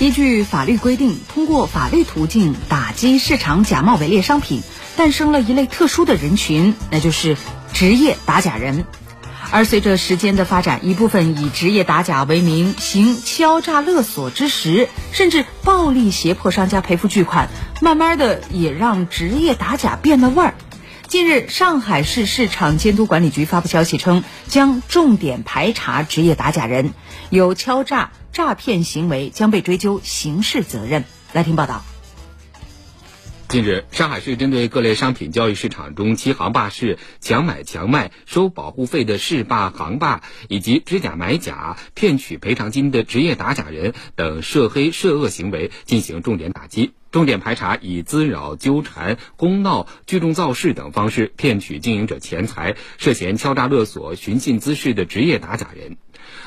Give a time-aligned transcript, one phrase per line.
[0.00, 4.62] 依据法律规定，通过法律途径打击市场假冒伪劣商品，
[4.96, 7.36] 诞生了一类特殊的人群，那就是
[7.74, 8.86] 职业打假人。
[9.50, 17.50] 而随着时间的发展，一部分以职业打假为名行敲诈勒索之实，甚至暴力胁迫商家赔付巨款，
[17.82, 20.54] 慢慢的也让职业打假变了味儿。
[21.10, 26.92] 近日，上海市市场监督管理局发布消息称，将重点排查职业打假人，
[27.30, 31.02] 有敲诈、诈骗行为将被追究刑事责任。
[31.32, 31.84] 来听报道。
[33.48, 55.96] 近日，上海市针对各类商品交易市场中欺行霸市、强买强卖、收保护费的市霸、行霸，以及知假买假、骗取赔偿金的职业打假人等涉黑涉恶行为进行重点打击，重点排查以滋扰、纠缠、哄闹、聚众造势等方式骗取经营者钱财、涉嫌敲诈勒索、寻衅滋事的职业打假人。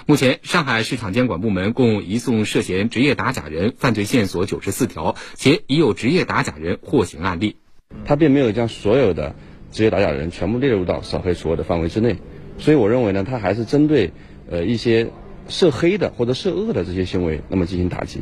[0.06, 7.58] 目前，上海市场监管部门共移送涉嫌职业打假人犯罪线索九十四条，且已有职业打假人获刑案例。
[8.06, 9.36] 他并没有将所有的
[9.72, 12.18] 职业打假人全部列入到扫黑除恶的范围之内，
[12.58, 14.12] 所以我认为呢，他还是针对
[14.50, 15.12] 呃一些
[15.48, 18.22] 涉黑的或者涉恶的这些行为，那么进行打击。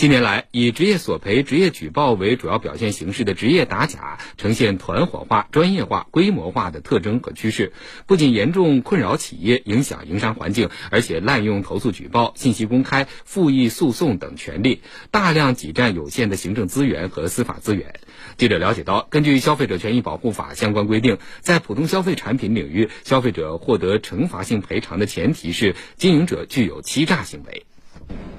[0.00, 7.74] 近年来，以职业索赔、职业举报为主要表现形式的职业打假，呈现团伙化、专业化、规模化的特征和趋势。
[8.06, 18.00] 不仅严重困扰企业、影响营商环境，而且滥用投诉举报、信息公开、复议诉讼等权利，大量挤占有限的行政资源和司法资源。
[18.38, 27.66] 记者了解到，根据《消费者权益保护法》相关规定，在普通消费产品领域，消费者获得惩罚性赔偿的前提是经营者具有欺诈行为。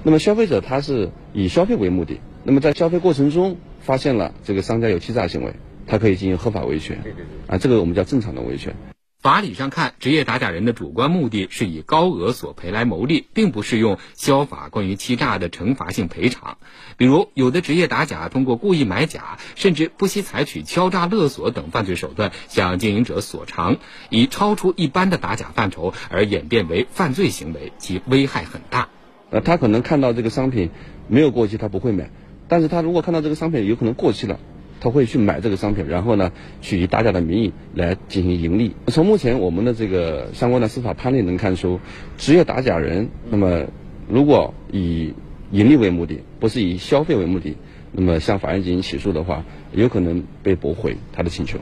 [0.04, 5.54] 那么消费者他是以消费为目的，那么在消费过程中发现了这个商家有欺诈行为，
[5.86, 6.98] 他可以进行合法维权，
[7.46, 8.74] 啊，这个我们叫正常的维权。
[9.20, 16.58] 法理上看，职业打假人的主观目的是以高额索赔来牟利，并不适用消法关于欺诈的惩罚性赔偿。
[16.96, 23.76] 比如，有的职业打假通过故意买假，甚至不惜采取敲诈勒索等犯罪手段向经营者索偿，
[24.10, 28.88] 以超出一般的打假范畴而演变为犯罪行为，其危害很大。
[29.32, 30.70] 呃，他可能看到这个商品
[31.08, 32.10] 没有过期，他不会买；
[32.48, 34.38] 但是他如果看到这个商品有可能过期了，
[34.78, 38.76] 他会去买这个商品，然后呢，去以打假的名义来进行盈利。
[38.88, 41.80] 从目前我们的这个相关的司法判例能看出，
[42.18, 43.68] 职业打假人，那么
[44.06, 45.14] 如果以
[45.50, 47.56] 盈利为目的，不是以消费为目的，
[47.92, 51.58] 那么向法院进行起诉的话，有可能被驳回他的请求。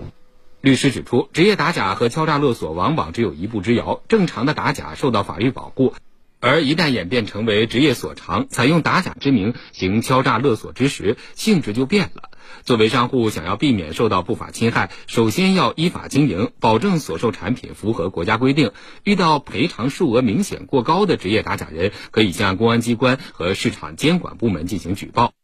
[0.61, 5.93] 律师指出，职业打假和敲诈勒索往往只有一步之遥，正常的打假受到法律保护。
[6.41, 12.31] 而一旦演变成为职业所长，采用打假之名行敲诈勒索之时，性质就变了。
[12.63, 18.73] 作为商户，想要避免受到不法侵害，首先要依法经营，保证所售产品符合国家规定。
[19.05, 25.35] 遇到赔偿数额明显过高的职业打假人，可以向公安机关和市场监管部门进行举报。